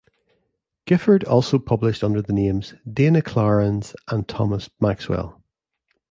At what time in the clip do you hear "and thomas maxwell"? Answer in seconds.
4.07-5.43